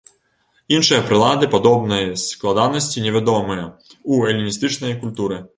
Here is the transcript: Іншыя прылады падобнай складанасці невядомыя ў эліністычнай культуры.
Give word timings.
Іншыя 0.77 1.01
прылады 1.09 1.49
падобнай 1.55 2.09
складанасці 2.23 3.05
невядомыя 3.07 3.69
ў 4.11 4.13
эліністычнай 4.37 4.99
культуры. 5.05 5.43